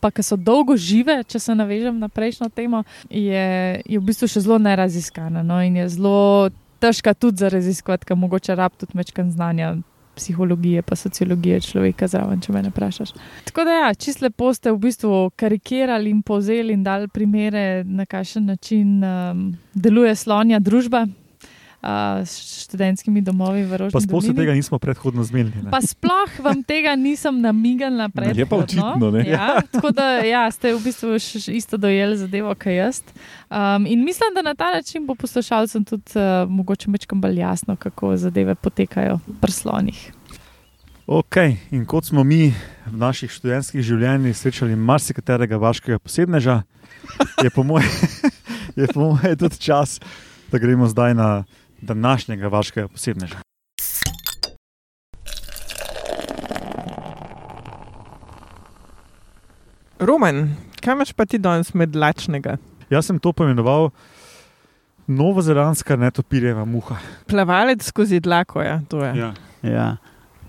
[0.00, 4.28] pa ki so dolgo žive, če se navežem na prejšnjo temo, je, je v bistvu
[4.28, 6.50] še zelo neraziskana no, in je zelo
[6.84, 9.74] težka tudi za raziskovati, ker mogoče rab tudi večkrat znanja.
[10.16, 13.14] Psihologije, pa sociologije človeka zraven, če me ne vprašaš.
[13.44, 18.06] Tako da, ja, čist lepo ste v bistvu karikirali in povzeli in dali primere, na
[18.06, 21.06] kakšen način um, deluje slonja družba
[21.84, 25.62] uh, s študentskimi domovi v Rožni Pa sploh se tega nismo predhodno zmenili.
[25.62, 25.70] ne.
[25.70, 28.32] Pa sploh vam tega nisem namigala naprej.
[28.32, 29.28] Je pa očitno, ne?
[29.28, 31.20] Ja, tako da ja, ste v bistvu
[31.52, 33.02] isto dojeli zadevo, kaj jaz.
[33.50, 37.76] Um, in mislim, da na ta način bo poslušalcem tudi uh, mogoče mečkam bolj jasno,
[37.76, 40.12] kako zadeve potekajo pri slonih.
[41.06, 41.36] Ok,
[41.70, 42.48] in kot smo mi
[42.88, 46.62] v naših študentskih življenjih srečali marsikaterega vaškega posebneža,
[47.44, 47.90] je po mojem
[48.80, 50.00] je po moje tudi čas,
[50.52, 51.44] da gremo zdaj na
[51.84, 53.44] današnjega vaškega posebneža.
[60.04, 60.48] Roman,
[60.82, 62.56] kaj imaš pa ti danes med lačnega?
[62.90, 63.90] Jaz sem to pomenoval
[65.06, 66.96] novozelandska netopirjeva muha.
[67.26, 69.12] Plavalec skozi dlako, ja, to je.
[69.16, 69.32] Ja.
[69.62, 69.96] ja.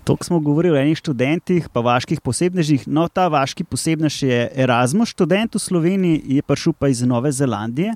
[0.06, 2.84] To smo govorili o enih študentih, pa vaških posebnežih.
[2.86, 7.94] No, ta vaški posebnež je Erasmus študent v Sloveniji, je prišel pa iz Nove Zelandije.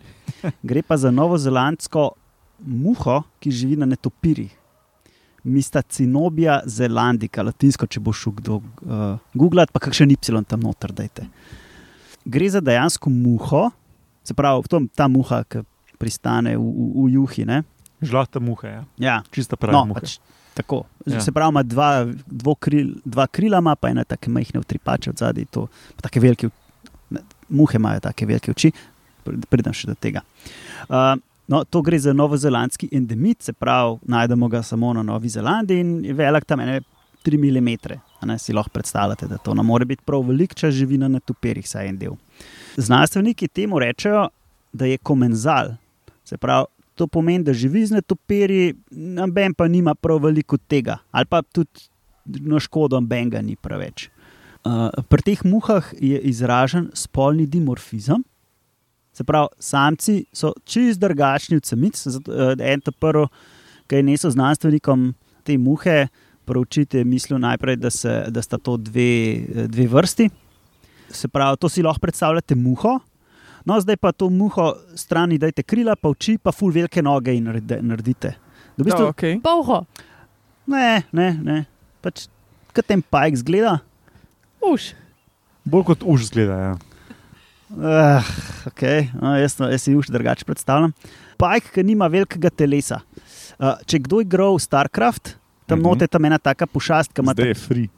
[0.63, 2.11] Gre pa za novozelandsko
[2.65, 4.57] muho, ki živi na netopirjih.
[5.45, 10.93] Mista Cinobija zelandika, latinsko, če bo šel kdo uh, googlati, pa kakšen Y tam noter
[10.93, 11.25] dajte.
[12.25, 13.71] Gre za dejansko muho,
[14.25, 15.63] se pravi, to, ta muha, ki
[15.99, 17.47] pristane v, v, v juhi.
[17.49, 17.63] Ne?
[18.05, 18.83] Žlahta muha, ja.
[18.99, 20.19] Ja, čista prava no, pač,
[20.55, 20.85] tako.
[21.07, 21.23] Ja.
[21.25, 25.49] Se pravi, ima dva, dvokril, dva krila, ima pa ena tako majhne utripače od zadaj.
[25.57, 26.53] To, pa take velike,
[27.49, 28.73] muhe imajo tako velike oči,
[29.25, 30.21] pr- pridem še do tega.
[30.89, 31.17] Uh,
[31.51, 36.05] no, to gre za novozelandski endemit, se pravi, najdemo ga samo na Novi Zelandiji in
[36.05, 36.81] je velik tam ene
[37.25, 37.99] 3 mm.
[38.27, 41.69] Ne, si lahko predstavljate, da to ne more biti prav velik, če živi na netopirjih,
[41.69, 42.15] saj en del.
[42.77, 44.29] Znanstveniki temu rečejo,
[44.73, 45.75] da je komenzal.
[46.25, 51.27] Se pravi, to pomeni, da živi z netopirji, noben pa nima prav veliko tega, ali
[51.27, 51.89] pa tudi
[52.25, 54.11] na škodo benga ni preveč.
[54.61, 58.21] Uh, pri teh muhah je izražen spolni dimorfizem.
[59.13, 61.99] Se pravi, samci so čist drugačni od samic.
[62.07, 63.27] Zato, uh, en ta prvi,
[63.91, 65.11] ki je nesel znanstvenikom
[65.45, 66.07] te muhe,
[66.47, 70.29] proučiti je mislil najprej, da, se, da sta to dve, dve vrsti.
[71.11, 72.99] Se pravi, to si lahko predstavljate muho.
[73.67, 77.51] No, zdaj pa to muho strani dajte krila, pa oči, pa ful velike noge in
[77.83, 78.33] naredite.
[78.77, 79.41] Da v bistvu, No, okay.
[79.43, 79.85] Polho,
[80.71, 81.59] Ne, ne, ne.
[82.01, 82.29] Pač,
[82.75, 83.81] kot ten pajk zgleda.
[84.63, 84.93] uš.
[85.65, 86.57] Bolj kot už zgleda.
[86.57, 86.73] Ja.
[87.71, 88.19] Uh,
[88.67, 89.11] okay.
[89.15, 90.93] no, jaz, jaz si už drugače predstavljam.
[91.39, 93.01] Pajk, ki nima velikega telesa.
[93.59, 95.87] Uh, če kdo je igral StarCraft, tam Mhm.
[95.87, 95.95] mm -hmm.
[95.95, 97.89] note tam ena taka pošast, ki ima Zdaj je free.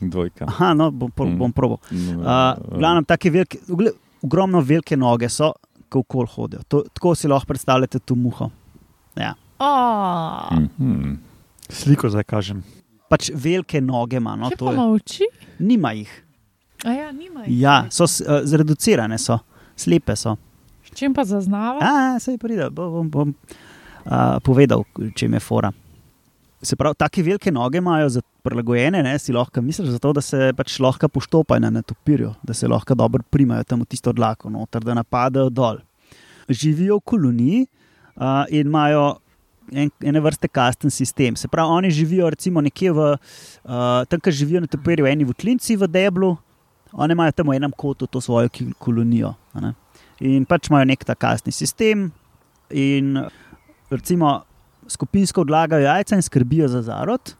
[0.00, 0.44] Dvojka.
[0.48, 1.38] Aha, no, bom, pro, Mhm.
[1.38, 1.78] bom probal.
[1.90, 5.52] No, Uh, glavnem, take velike, ugle- ogromno velike noge so,
[5.88, 6.60] ko okol hodijo.
[6.68, 8.50] To, tako si lahko predstavljate to muho.
[9.16, 9.34] Ja.
[9.58, 10.52] Oh.
[10.52, 11.14] Mhm.
[11.70, 12.62] Sliko zdaj kažem.
[13.08, 14.74] Pač velike noge ima, no, Kje to je.
[14.74, 15.24] ima oči?
[15.58, 16.22] Nima jih.
[16.84, 17.60] A ja, nima jih.
[17.60, 19.38] Ja, so uh, zreducirane, so,
[19.76, 20.36] slepe so.
[20.84, 21.80] S čim pa zaznava?
[21.82, 23.34] A, se je pride, bom, bom,
[24.04, 24.84] uh, povedal,
[25.16, 25.72] če me fora.
[26.62, 30.52] Se pravi, take velike noge imajo za prilagojene, ne, si lahko misliš, zato, da se
[30.56, 34.84] pač lahko poštopajo na netopirju, da se lahko dobro primajo tam v tisto dlako, noter,
[34.84, 35.82] da napadajo dol.
[36.48, 39.18] Živijo v koloniji uh, in imajo
[39.72, 41.36] en, ene vrste kasten sistem.
[41.36, 45.76] Se pravi, oni živijo recimo nekje v, uh, tam, kjer živijo na topirju, eni votlinci
[45.76, 46.36] v deblu,
[46.92, 49.34] oni imajo tam v enem kotu to svojo kolonijo.
[50.20, 52.10] In pač imajo nek ta kasni sistem,
[52.70, 53.18] in
[53.90, 54.42] recimo
[54.88, 57.34] skupinsko odlagajo jajca in skrbijo za zarod.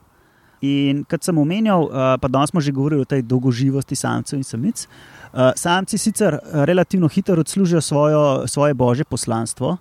[0.61, 4.43] In kot sem omenjal, uh, pa danes smo že govorili o tej dolgoživosti samcev in
[4.43, 4.87] samic.
[5.33, 9.77] Uh, samci sicer eh, relativno hitro odslužijo svojo, svoje božje poslanstvo,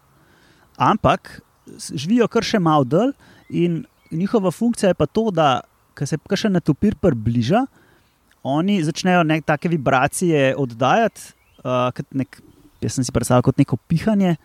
[0.76, 1.40] ampak
[1.94, 3.12] živijo kar še malo dol,
[3.48, 5.61] in njihova funkcija je pa to, da
[6.05, 7.64] se kar še netopir približa,
[8.48, 12.38] oni začnejo nek take vibracije oddajati, uh, kot nek,
[12.80, 14.37] jaz sem si predstavljal kot neko pihanje,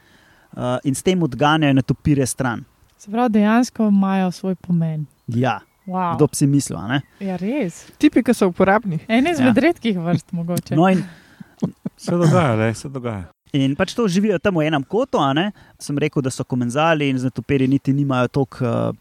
[0.52, 2.64] uh, in s tem odganjajo netopirje stran.
[2.98, 5.06] Se pravi, dejansko imajo svoj pomen.
[5.28, 6.14] Ja, Wow.
[6.16, 6.78] kdo bi si mislil.
[6.78, 7.02] a ne?
[7.20, 7.88] Ja, res.
[7.98, 9.00] Tipi, ki so uporabni.
[9.08, 9.62] En izmed Ja.
[9.64, 10.76] redkih vrst, mogoče.
[10.76, 11.02] No, in
[11.98, 13.26] Se dogaja, le, se dogaja.
[13.54, 15.52] In pač to živijo tam v enem kotu, a ne?
[15.80, 18.96] sem rekel, da so komenzali in z netopiri niti nimajo toliko uh,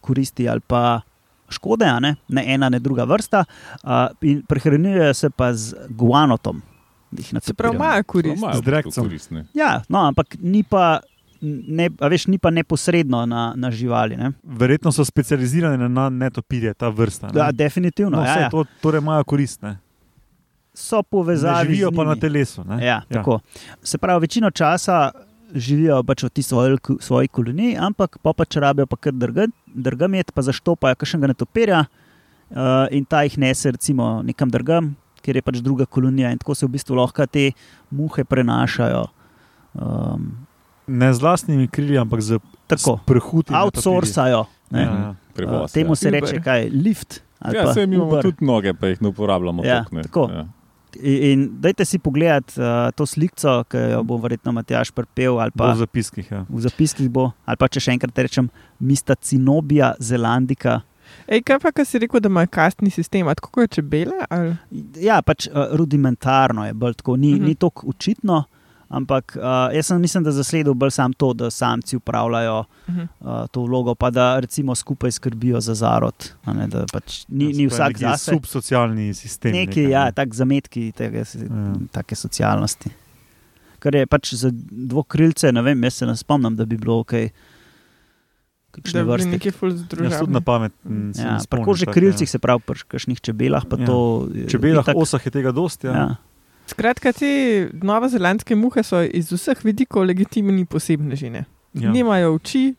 [0.00, 1.00] koristi ali pa
[1.48, 3.44] škode, a ne, ne ena, ne druga vrsta.
[3.84, 3.90] Uh,
[4.22, 6.62] in prehranjujejo se pa z guanotom.
[7.10, 8.42] da jih Se pravi, imajo korist.
[8.54, 9.10] Z drekcem.
[9.54, 11.00] Ja, no, ampak ni pa,
[11.40, 14.16] ne, a veš, ni pa neposredno na, na živali.
[14.16, 14.32] Ne?
[14.42, 17.26] Verjetno so specializirane na- netopirje, ta vrsta.
[17.32, 17.40] ne.
[17.40, 18.16] Ja, definitivno.
[18.16, 18.50] No, ja, saj ja.
[18.50, 19.62] to, torej imajo korist.
[19.62, 19.78] Ne?
[20.74, 21.66] So Ne povezali.
[21.66, 22.64] živijo pa na telesu.
[22.64, 22.74] Ne?
[22.76, 23.02] Ja, ja.
[23.12, 23.40] Tako.
[23.82, 25.10] Se pravi, večino časa
[25.54, 30.32] živijo pač v ti svoji, svoji koloniji, ampak pa pač rabijo pa kar drga- drgamet,
[30.32, 32.56] pa zaštopajo kakšnega netopirja uh,
[32.90, 36.66] in ta jih nese recimo nekam drgam, kjer je pač druga kolonija in tako se
[36.66, 37.52] v bistvu lahko te
[37.90, 39.06] muhe prenašajo.
[39.74, 40.46] Um,
[40.88, 43.50] Ne z vlastnimi krili, ampak z tako, prhuti.
[43.50, 44.46] outsourcajo.
[44.70, 44.82] Ja, ne.
[44.82, 45.14] ja.
[45.34, 45.96] Prevoz, Uh, temu ja.
[45.96, 46.22] se Uber.
[46.22, 47.22] reče kaj, lift.
[47.40, 48.22] ali Ja, pa se mi imamo Uber.
[48.22, 49.64] tudi noge, pa jih ne uporabljamo.
[49.64, 50.02] Ja, toliko, ne.
[50.02, 50.30] tako.
[50.30, 50.44] Ja.
[50.96, 55.50] In, in dajte si pogledati uh, to sliko, ki jo bo verjetno Matjaš prepel ali
[55.50, 56.26] Pa v zapiskih.
[56.30, 56.44] Ja.
[56.48, 60.80] v zapiskih bo, ali pa če še enkrat rečem, Mista Cinobija zelandika.
[61.30, 64.24] Ej, kaj pa, ki si rekel, da ima kastni sistem, tako kot čebele?
[64.28, 64.56] Ali?
[64.98, 67.44] Ja, pač uh, rudimentarno je, bolj tako, ni, Mhm.
[67.44, 68.44] ni tako očitno,
[68.88, 73.02] ampak uh, jaz sem mislim, da zasledil bolj sam to, da samci upravljajo Mhm.
[73.20, 76.14] uh, to vlogo, pa da recimo skupaj skrbijo za zarod.
[76.42, 78.30] a Ne, da pač ni, ni Se pravi, vsak neki zase.
[78.32, 79.52] Subsocialni sistem.
[79.52, 80.12] Neki, nekaj, ja, ne.
[80.12, 81.24] tak zametki tega, Ja.
[81.92, 82.90] take socialnosti.
[83.78, 87.28] Kar je pač za dvokrilce, ne vem, jaz se ne spomnim, da bi bilo kaj.
[88.68, 89.30] Da kakšne bi bili vrste.
[89.30, 90.40] neki ful Jaz tudi na združeni.
[90.42, 90.72] pamet.
[90.84, 93.64] mm, Ja, pri kože krilcih, se pravi, pri kakšnih čebelah.
[93.64, 93.86] Pa Ja.
[93.86, 93.96] to,
[94.30, 95.86] je Čebelah, itak- osah je tega dosti.
[95.86, 95.92] Ja.
[95.94, 96.16] Ja.
[96.66, 97.28] Skratka, te
[97.82, 101.30] novozelandske muhe so iz vseh vidikov legitimni posebneži.
[101.30, 101.44] ne.
[101.74, 101.90] Ja.
[101.92, 102.74] Nimajo oči,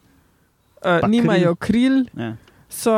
[0.81, 2.35] uh, nimajo kril, Ja.
[2.69, 2.91] so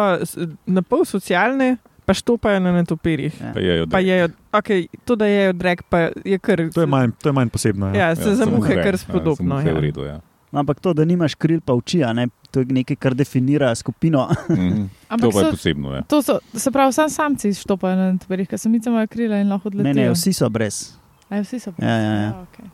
[0.65, 3.35] na pol socialne, pa štopajo na netopirjih.
[3.41, 3.51] Ja.
[3.53, 6.69] Pa jejo Pa jejo, okay, to, da jejo drek, pa je kar.
[6.73, 7.87] To je manj, to je manj posebno.
[7.87, 8.09] Ja.
[8.09, 9.57] Ja, se za muhe kar ja, spodobno.
[9.57, 9.79] v Ja.
[9.79, 10.19] redu, ja.
[10.51, 13.69] No, ampak to, da nimaš kril, pa oči, a ne, to je nekaj, kar definira
[13.75, 14.27] skupino.
[14.49, 14.87] Mhm.
[15.09, 15.93] To Ampak pa je so, posebno.
[15.95, 16.01] Ja.
[16.05, 19.69] to so, se pravi, sam samci štopajo na netopirjih, ker samice imajo krila in lahko
[19.69, 20.05] Ne, odletijo.
[20.05, 20.93] ne, vsi so brez.
[21.29, 21.73] Aj, vsi so.
[21.81, 22.29] Ja, ja, ja.
[22.45, 22.67] okay.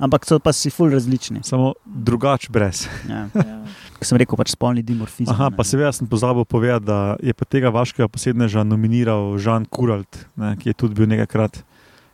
[0.00, 1.42] Ampak so pa si ful različni.
[1.44, 2.86] Samo drugač brez.
[3.08, 3.28] Ja.
[3.36, 3.56] ja.
[3.98, 5.34] Kot sem rekel, pač spolni dimorfizem.
[5.34, 5.56] Aha, ne.
[5.58, 10.54] pa seveda sem pozabil povedati, da je pa tega vaškega posebneža nominiral Žan Kuralt, ne,
[10.56, 11.60] ki je tudi bil nekajkrat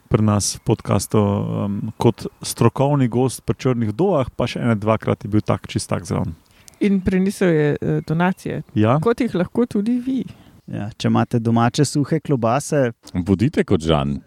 [0.09, 5.27] pri nas v podkastu um, kot strokovni gost pri črnih dovah, pa še ene dvakrat
[5.27, 6.35] je bil tak čist tak zraven.
[6.81, 10.25] In prinesel je uh, donacije, Ja, kot jih lahko tudi vi.
[10.66, 14.19] Ja, če imate domače suhe klobase, Bodite kot Žan.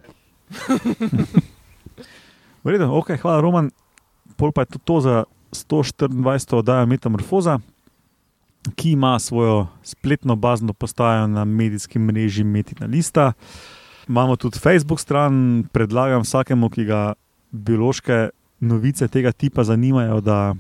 [2.63, 3.67] v redu, ok, hvala Roman.
[4.39, 5.15] Pol pa je to, to za
[5.51, 6.61] 124.
[6.61, 7.57] oddajo Metamorfoza,
[8.75, 13.33] ki ima svojo spletno bazno postajo na medijskem mreži Metina Lista.
[14.09, 17.13] Imamo tudi Facebook stran, predlagam vsakemu, ki ga
[17.51, 18.29] biološke
[18.59, 20.55] novice tega tipa zanimajo, da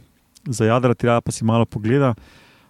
[0.45, 2.13] zajadra tira, pa si malo pogleda.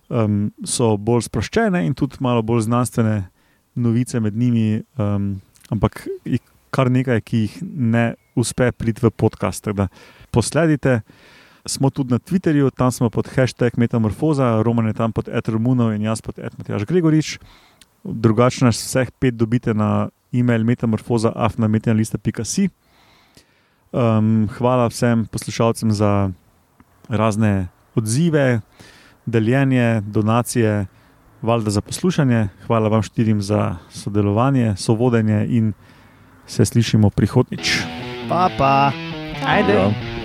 [0.10, 3.28] Um, so bolj sproščene in tudi malo bolj znanstvene
[3.76, 5.36] novice med njimi, um,
[5.70, 6.08] ampak
[6.72, 9.68] kar nekaj, ki jih ne uspe priti v podcast.
[10.32, 11.02] Posledite.
[11.68, 16.08] Smo tudi na Twitterju, tam smo pod hashtag Metamorfoza, Roman je tam pod Etermunov in
[16.08, 17.36] jaz pod Etmatjaš Gregorič.
[18.04, 22.70] Drugače vseh pet dobite na e-mail metamorfoza.afnametina.si.
[23.92, 26.32] Um, hvala vsem poslušalcem za
[27.10, 28.62] razne odzive,
[29.26, 30.86] deljenje, donacije,
[31.42, 32.48] valjda za poslušanje.
[32.68, 35.74] Hvala vam štirim za sodelovanje, sovodenje in
[36.48, 37.80] se slišimo prihodnič.
[38.30, 38.92] Pa, pa.
[39.46, 39.74] Ajde.
[39.74, 40.18] Ja.